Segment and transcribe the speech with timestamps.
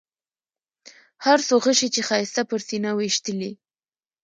[1.25, 3.51] هر څو غشي چې ښایسته پر سینه ویشتلي.